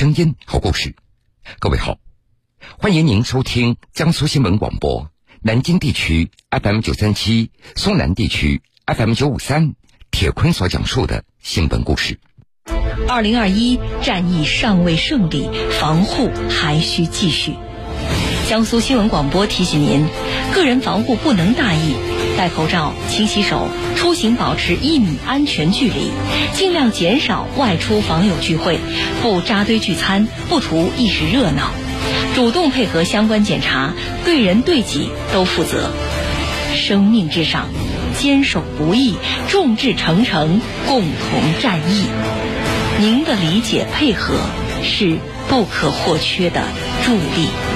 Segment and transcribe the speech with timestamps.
[0.00, 0.94] 声音，好故事。
[1.58, 1.98] 各位好，
[2.78, 5.10] 欢迎您收听江苏新闻广播
[5.42, 9.74] 南京地区 FM 九三七、松南地区 FM 九五三。
[10.10, 12.18] 铁坤所讲述的新闻故事。
[13.08, 17.56] 二零二一战役尚未胜利，防护还需继续。
[18.48, 20.06] 江苏新闻广播提醒您：
[20.54, 21.94] 个人防护不能大意，
[22.40, 26.10] 戴口罩、勤洗手，出行保持一米安全距离，
[26.54, 28.78] 尽量减少外出访友聚会，
[29.20, 31.70] 不扎堆聚餐，不图一时热闹，
[32.34, 33.92] 主动配合相关检查，
[34.24, 35.90] 对人对己都负责。
[36.74, 37.68] 生命至上，
[38.18, 39.16] 坚守不易，
[39.50, 42.06] 众志成城，共同战役。
[42.98, 44.32] 您的理解配合
[44.82, 46.62] 是不可或缺的
[47.04, 47.69] 助力。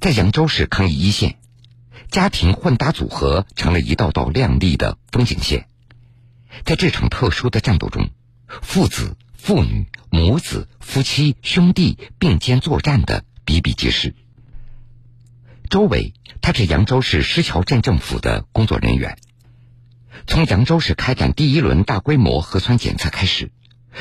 [0.00, 1.36] 在扬州市抗疫一线，
[2.10, 5.66] 家庭混搭组合成了一道道亮丽的风景线。
[6.64, 8.10] 在这场特殊的战斗中，
[8.46, 14.14] 父子、父女、母子、夫妻、兄弟并肩作战的比比皆是。
[15.68, 19.18] 周伟，他是扬州市施桥镇政府的工作人员。
[20.26, 23.50] 从扬州市开展第一轮大规模核酸检测开始，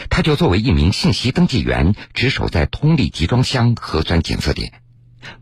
[0.09, 4.81] 他就作为一名信息登记员，值守在通力集装箱核酸检测点。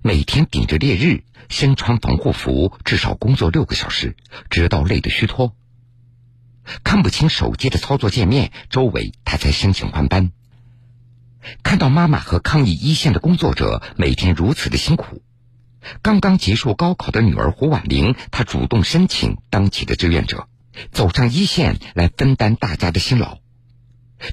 [0.01, 4.15] 每天顶着烈日，身穿防护服，至少工作六个小时，
[4.49, 5.55] 直到累得虚脱。
[6.83, 10.31] 看不清手机的操作界面，周围他才申请换班。
[11.61, 15.21] 看到妈妈和抗疫一线的工作者每天如此的辛苦，
[16.01, 20.47] 刚刚结束高考的女儿胡婉玲，她主动申请当起的志愿者，
[20.91, 23.39] 走上一线来分担大家的辛劳。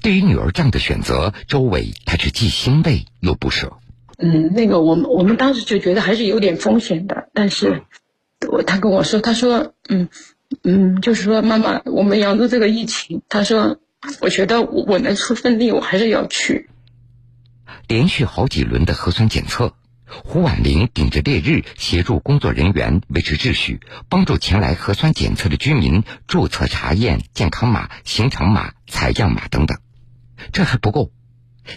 [0.03, 3.79] 对于女儿这样的选择，周伟他是既欣慰又不舍。
[4.23, 7.85] 嗯，那个我们我们当时就觉得还是有点风险的，但是，
[8.51, 10.09] 我他跟我说，他说，嗯
[10.63, 13.79] 嗯，就是说妈妈，我们扬州这个疫情，他说，
[14.21, 16.69] 我觉得我能出份力，我还是要去。
[17.89, 19.75] 连续好几轮的核酸检测，
[20.05, 29.79] 胡婉玲顶着烈日协助工作人员维持秩序，帮助前来核酸检测的居民注册查验健康码、行程码、采样码等等。
[30.53, 31.11] 这还不够，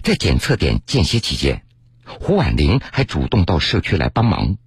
[0.04, 1.64] 在检测点间歇期间。
[2.06, 4.58] 胡婉玲还主动到社区来帮忙，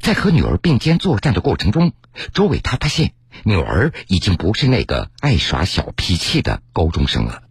[0.00, 1.92] 在和女儿并肩作战的过程中，
[2.34, 3.12] 周伟他发现
[3.44, 7.42] 女儿已经不是那个爱耍小脾气的高中生了。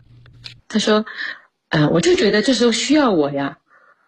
[0.68, 1.06] 他说
[1.70, 3.58] ：“呃，我就觉得这时候需要我呀，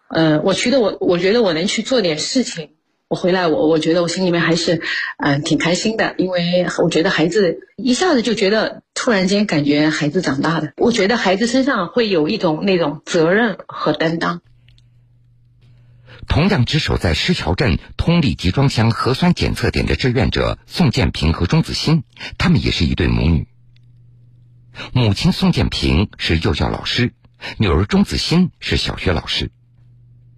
[0.08, 2.70] 呃，我觉得我我觉得我能去做点事情。”
[3.12, 4.80] 我回来，我我觉得我心里面还是，
[5.18, 14.40] 嗯，挺开心的，因为我觉得孩子一下子就觉得突然间感觉孩子长大了，我觉得孩子身上会有一种那种责任和担当。
[16.26, 22.04] 同样值守在施桥镇通力集装箱核酸检测点的志愿者宋建平和钟子欣，
[22.38, 23.46] 他们也是一对母女。
[24.94, 27.12] 母亲宋建平是幼教老师，
[27.58, 29.50] 女儿钟子欣是小学老师，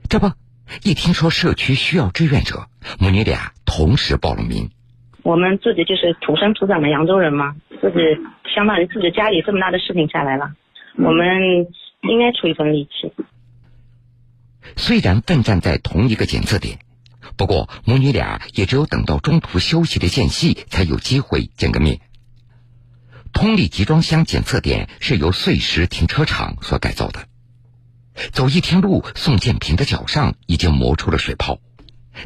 [0.09, 0.33] 这不。
[0.83, 4.71] 一听说社区需要志愿者，母女俩同时报了名。
[5.23, 7.99] 我们自己就是土生土长的扬州人嘛，自己
[8.55, 10.53] 相当于自己家里这么大的事情下来了，
[10.97, 11.67] 我们
[12.03, 13.13] 应该出一份力气。
[14.77, 16.79] 虽然奋战在同一个检测点，
[17.37, 22.01] 不过母女俩也只有等到中途休息的间隙，才有机会见个面。
[23.33, 27.27] 通力集装箱检测点是由碎石停车场所改造的。
[28.33, 31.59] 走一天路，宋建平的脚上已经磨出了水泡，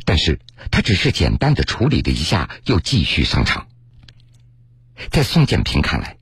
[0.04, 0.38] 但是
[0.71, 3.66] 他只是简单的处理了一下，又继续上场。
[5.10, 6.16] 在宋建平看来，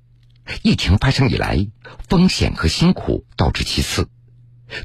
[0.62, 1.66] 疫情发生以来，
[2.08, 4.08] 风险和辛苦倒至其次，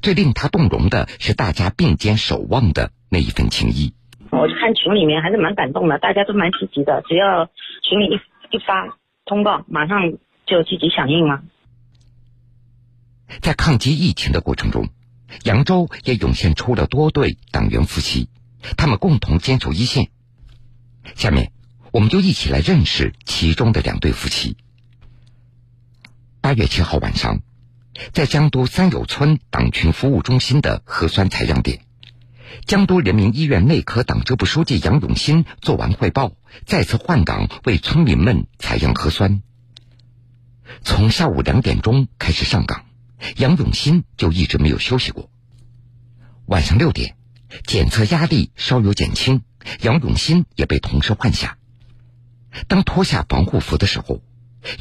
[0.02, 3.94] 最令他动容的是大家并肩守望的那一份情谊。
[4.32, 7.50] 我看群里面还是蛮感动的，大家都蛮积极的，只要
[7.84, 10.14] 群里一一发通报，马上
[10.46, 11.44] 就积极响应了。
[13.40, 14.90] 在抗击疫情的过程中，
[15.44, 18.30] 扬州也涌现出了多对党员夫妻，
[18.76, 20.10] 他们共同坚守一线。
[21.16, 21.52] 下面，
[21.92, 24.58] 我们就一起来认识其中的两对夫妻。
[26.42, 27.40] 八月七号晚上，
[28.14, 31.86] 在江都三友村党群服务中心的核酸采样点，
[32.66, 36.34] 江都人民医院内科党支部书记杨永新做完汇报，
[36.66, 39.42] 再次换岗为村民们采样核酸。
[40.84, 42.86] 从下午两点钟开始上岗。
[43.38, 45.30] 杨永新就一直没有休息过。
[46.48, 47.16] 晚上六点，
[47.66, 49.42] 检测压力稍有减轻，
[49.82, 51.58] 杨永新也被同事换下。
[52.68, 54.22] 当脱下防护服的时候，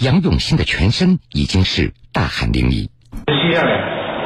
[0.00, 2.88] 杨永新的全身已经是大汗淋漓。
[3.26, 3.70] 接下来，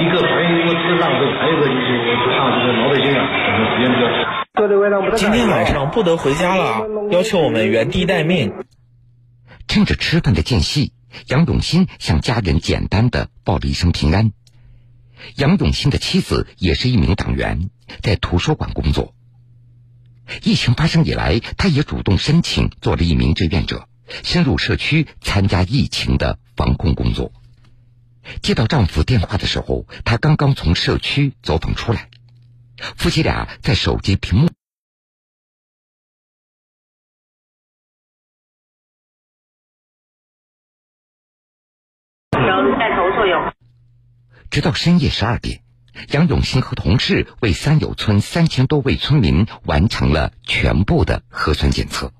[0.01, 5.17] 一个还有一个就是这个啊，时间比较长。
[5.17, 8.53] 今天晚上不得回家了，要求我们原地待命。
[9.67, 10.93] 趁着吃饭的间隙。
[11.27, 14.33] 杨永新向家人简单的报了一声平安。
[15.37, 17.71] 杨永新的妻子也是一名党员，
[18.03, 19.15] 在图书馆工作。
[20.43, 23.89] 疫情发生以来，她也主动申请做了一名志愿者，
[24.23, 27.33] 深入社区参加疫情的防控工作。
[28.43, 32.09] 接到丈夫电话的时候，她刚刚从社区走访出来，
[32.97, 34.49] 夫妻俩在手机屏幕。
[42.73, 43.53] 带头作用。
[44.51, 45.63] 直到深夜十二点，
[46.11, 52.13] 杨永新和同事为三友村三千多位村民完成了全部的核酸检测。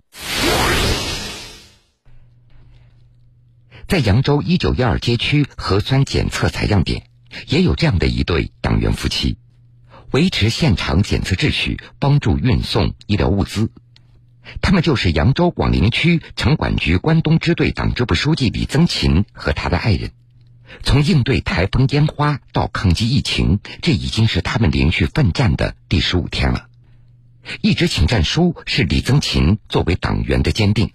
[3.87, 7.07] 在扬州一九一二街区核酸检测采样点，
[7.49, 9.37] 也有这样的一对党员夫妻，
[10.11, 13.71] 维持现场检测秩序，帮助运送医疗物资。
[14.61, 20.11] 他们就是扬州广陵区城管局关东支队党支部书记李增勤和他的爱人。
[20.83, 26.67] 从应对台风烟花到抗击疫情，这已经是他们连续奋战的第十五天了。
[27.63, 30.91] 一纸请战书是李增勤作为党员的坚定。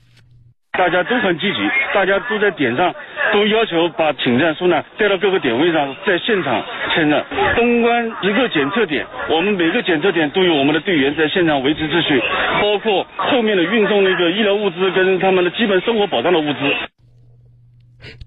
[0.71, 1.59] 大家都很积极，
[1.93, 2.93] 大家都在点上，
[3.33, 7.25] 都要求把请战书呢带到各个点位上，在现场签了。
[7.55, 12.21] 东关一个检测点，我们每个检测点都有我们的队员在现场维持秩序，
[12.61, 16.59] 包括后面的运送那个医疗物资跟他们的基本生活保障的物资。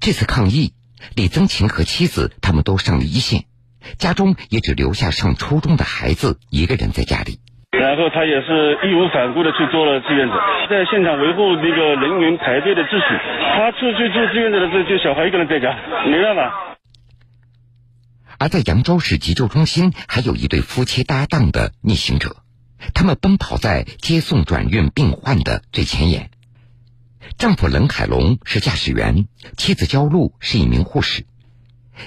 [0.00, 0.74] 这次抗疫。
[1.14, 3.44] 李增琴和妻子他们都上了一线，
[3.98, 7.40] 家中也只留下上初中的孩子一个人在家里。
[7.72, 10.34] 然后他也是义无反顾的去做了志愿者，
[10.68, 13.16] 在现场维护那个人员排队的秩序。
[13.56, 15.74] 他出去做志愿者的时候，就小孩一个人在家，
[16.06, 16.76] 没办法。
[18.38, 22.36] 而在扬州市急救中心，还有一对夫妻搭档的逆行者，
[22.92, 26.31] 他们奔跑在接送转运病患的最前沿。
[27.38, 29.26] 丈夫冷海龙是驾驶员，
[29.56, 31.24] 妻子焦露是一名护士。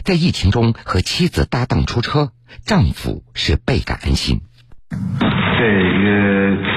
[0.04, 2.32] 在疫情中和妻子搭档出车，
[2.66, 4.42] 丈夫是倍感安心。
[4.90, 6.10] 对一个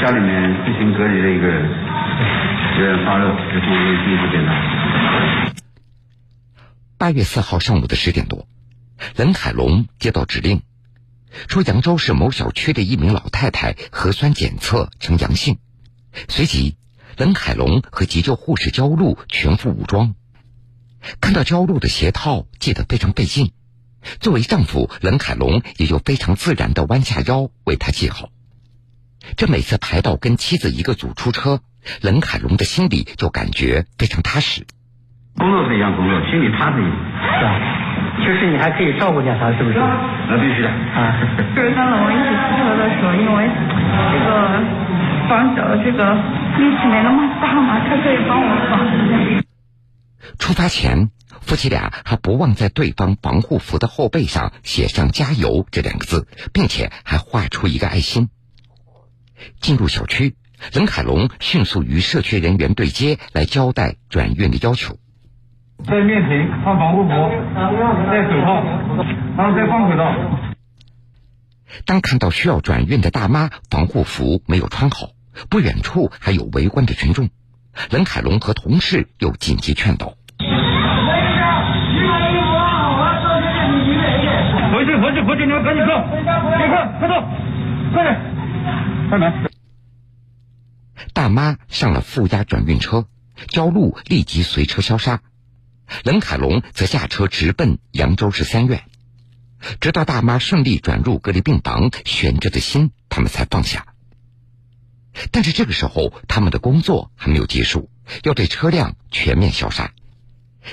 [0.00, 1.68] 家里面自行隔离的一个人，
[2.78, 4.48] 有点发热，这是一个第一次检查。
[6.96, 8.46] 八月四号上午的十点多，
[9.16, 10.62] 冷海龙接到指令，
[11.48, 15.58] 说扬州市某小区的一名老太太核酸检测呈阳性，
[16.28, 16.76] 随即。
[17.18, 20.14] 冷凯龙和急救护士焦露全副武装，
[21.20, 23.50] 看到焦露的鞋套系得非常费劲，
[24.20, 28.28] 作为丈夫，冷凯龙也就非常自然地弯下腰为她系好。
[29.36, 31.58] 这每次排到跟妻子一个组出车，
[32.02, 34.64] 冷凯龙的心里就感觉非常踏实。
[35.36, 36.94] 工作是一样工作，心里踏实一点。
[36.94, 37.50] 是啊，
[38.22, 39.74] 其实你还可以照顾一下他，是不是？
[39.74, 41.18] 那必须的啊。
[41.56, 43.50] 就是他老我一起出车的时候，因为
[44.12, 44.88] 这个。
[45.28, 46.16] 绑脚这个
[46.58, 48.88] 力气没那么大嘛，他可以帮我绑。
[50.38, 51.10] 出发前，
[51.40, 58.28] 夫妻俩还不忘在对方防护服的后背上写上“加油”这两个字，并且还画出一个爱心。
[59.60, 60.36] 进入小区，
[60.74, 64.98] 冷凯龙迅速与社区人员对接，来交代转运的要求。
[65.86, 68.62] 戴面屏，穿防护服，戴手套，
[69.36, 70.14] 然后再放口罩。
[71.86, 75.10] 当看到需要转运的大妈防护服没有穿好。
[75.48, 77.28] 不远处还有围观的群众，
[77.90, 80.46] 冷凯龙和同事又紧急劝导：“回
[84.84, 85.46] 去，回去，回去！
[85.46, 86.22] 你们赶紧走，别
[86.68, 87.14] 看，快走，
[87.92, 88.20] 快点，
[89.10, 89.32] 开门。”
[91.14, 93.06] 大妈上了负压转运车，
[93.46, 95.20] 焦露立即随车消杀，
[96.04, 98.82] 冷凯龙则下车直奔扬州市三院。
[99.80, 103.86] 直到大妈顺利转入隔离病房，悬着的心他们才放下。
[105.32, 107.90] 但是这个时候，他们的工作还没有结束，
[108.24, 109.90] 要对车辆全面消杀。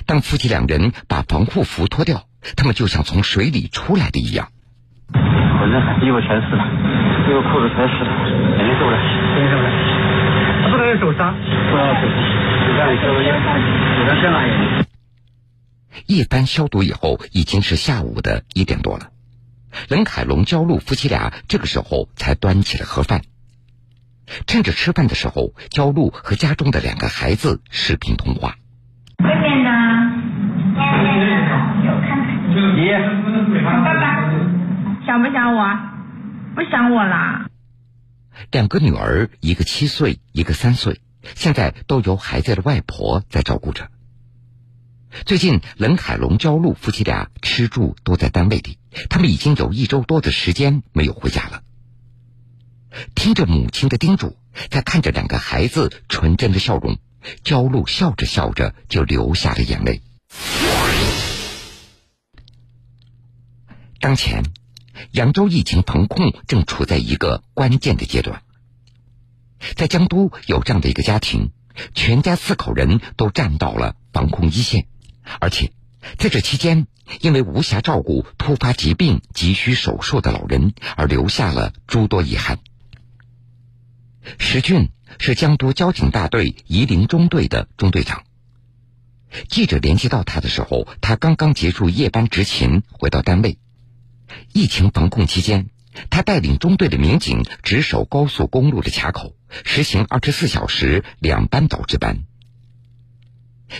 [0.05, 4.49] 当夫妻两人把防护服脱掉，他们就像从水里出来的一样。
[5.13, 6.63] 浑身衣服全湿了，
[7.25, 8.11] 衣服裤子全湿了，
[8.57, 8.97] 肯定受不了，
[9.33, 9.69] 肯定受不了。
[10.69, 11.33] 不能用手伤，
[11.71, 12.05] 不能有手
[16.07, 19.11] 一番消毒以后，已经是下午的一点多了。
[19.87, 23.21] 冷凯龙、焦露夫妻俩这个时候才端起了盒饭。
[24.47, 28.55] 趁着吃饭的时候，焦露和家中的两个孩子视频通话。
[29.19, 29.69] 外面呢？
[31.85, 32.25] 有看。
[32.55, 32.99] 爷爷。
[33.63, 34.31] 爸爸，
[35.05, 35.77] 想不想我？
[36.55, 37.47] 不想我啦。
[38.51, 41.01] 两个女儿，一个七岁，一个三岁，
[41.35, 43.89] 现在都由孩子的外婆在照顾着。
[45.25, 48.77] 最近，冷海龙、焦露夫妻俩吃住都在单位里，
[49.09, 51.61] 他们已经有一周多的时间没有回家了。
[53.15, 54.37] 听着母亲的叮嘱，
[54.69, 56.97] 再看着两个孩子纯真的笑容，
[57.43, 60.01] 焦露笑着笑着就流下了眼泪。
[63.99, 64.43] 当前，
[65.11, 68.43] 扬州疫情防控正处在一个关键的阶段。
[69.75, 71.51] 在江都有这样的一个家庭，
[71.95, 74.85] 全家四口人都站到了防控一线，
[75.39, 75.71] 而且
[76.17, 76.87] 在这期间，
[77.21, 82.59] 因为无暇照顾突发疾病急需手术的老人，而留下了诸多遗憾。
[84.39, 84.89] 石俊
[85.19, 88.23] 是江都交警大队夷陵中队的中队长。
[89.49, 93.57] 记者联系到他的时候，他刚刚结束夜班执勤，回到单位。
[94.53, 95.69] 疫情防控期间，
[96.09, 102.23] 他带领中队的民警值守高速公路的卡口，实行二十四小时两班倒值班。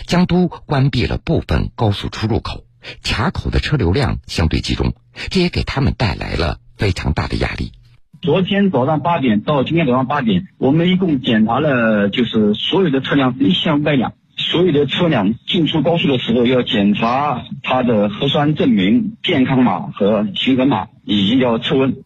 [0.06, 2.66] 江都关闭了部分高速出入口，
[3.02, 4.94] 卡口的车流量相对集中，
[5.30, 7.72] 这也给他们带来了非常大的压力。
[8.22, 14.14] 昨天早上八点到今天早上八点，我们一共检查了，就是所有的车辆一千五百辆。
[14.38, 22.02] 所有的车辆进出高速的时候，要检查他的核酸证明、健康码和行程码，以及要测温。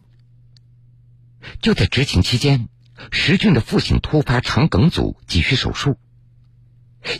[1.61, 2.69] 就在执勤期间，
[3.11, 5.97] 石俊的父亲突发肠梗阻，急需手术。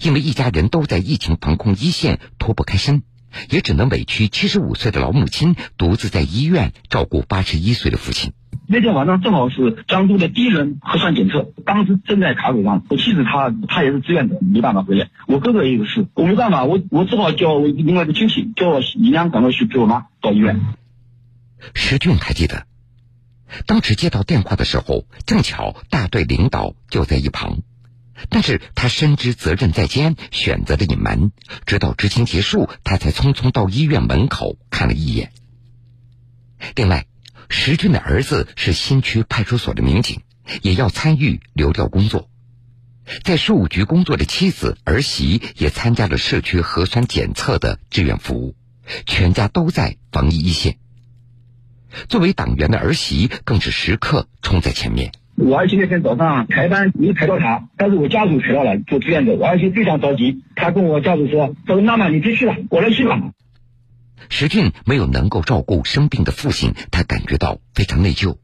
[0.01, 3.03] 因为一家人都在疫情防控一线脱不开身，
[3.49, 8.31] 也只能委屈七十五岁的老母亲独自在医院照顾八十一岁的父亲。
[8.71, 12.85] 那天晚上正好是江都的第一轮核酸检测，当时正在卡口上。
[12.89, 15.09] 我妻子她她也是志愿者，没办法回来。
[15.27, 20.61] 我哥哥也有事，我没办法，我我只好叫另外的亲戚叫姨娘赶快去陪我妈到医院。
[21.73, 22.65] 石俊还记得，
[23.65, 27.57] 当时接到电话的时候，正巧大队领导就在一旁，
[28.29, 31.33] 但是他深知责任在肩，选择了隐瞒。
[31.65, 35.33] 直到执勤结束，他才匆匆到医院门口看了一眼。
[36.73, 37.05] 另外。
[37.51, 40.21] 石俊的儿子是新区派出所的民警，
[40.61, 42.29] 也要参与流调工作。
[43.23, 48.55] 在税务局工作的妻子儿媳也参加了社区核酸检测的志愿服务，
[49.05, 50.77] 全家都在防疫一线。
[52.07, 55.11] 作为党员的儿媳更是时刻冲在前面。
[55.35, 59.33] 我儿媳那天早上排班没排到他，但是我家属排到了做志愿者。
[59.33, 63.19] 我儿媳非常着急，他跟我家属说：“他说妈妈你别去了，我来去吧。”
[64.29, 68.37] 石俊没有能够照顾生病的父亲，他感觉到非常内疚。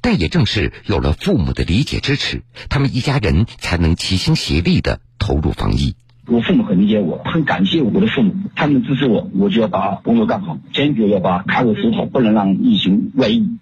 [0.00, 5.96] 但也正是有了父母的理解支持，他们一家人才能齐心协力的投入防疫。
[6.28, 13.58] 我父母很理解我，很感谢我的父母，他们支持我，我就要把工作干好，坚决要把卡口守好，不能让疫情外溢。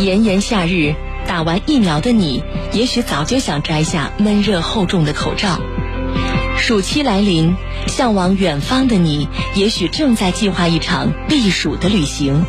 [0.00, 0.94] 炎炎夏日，
[1.28, 2.42] 打完疫苗的你，
[2.72, 5.60] 也许早就想摘下闷热厚重的口罩。
[6.58, 7.56] 暑期来临，
[7.88, 12.44] 向往远方的你，也许正在计划一场避暑的旅行。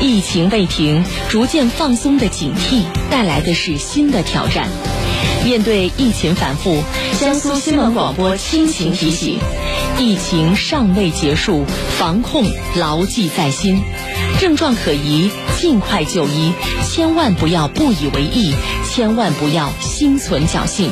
[0.00, 4.68] 疫情未停，逐渐放松的警惕带来的是新的挑战。
[5.44, 6.82] 面对疫情反复，
[7.18, 9.38] 江苏新闻广播亲情提醒：
[9.98, 11.64] 疫情尚未结束，
[11.96, 12.44] 防控
[12.76, 13.82] 牢记在心。
[14.40, 16.52] 症状可疑，尽快就医，
[16.84, 18.52] 千万不要不以为意，
[18.88, 20.90] 千万不要心存侥幸。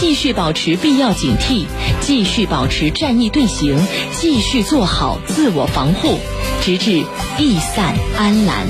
[0.00, 1.66] 继续保持必要警惕，
[2.00, 3.76] 继续保持战役队形，
[4.14, 6.18] 继续做好自我防护，
[6.62, 7.04] 直至
[7.38, 8.66] 疫散安澜。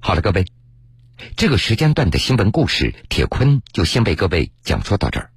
[0.00, 0.44] 好了，各位，
[1.36, 5.30] 这个时间段的新闻故事，铁坤就先为各位讲述到这儿。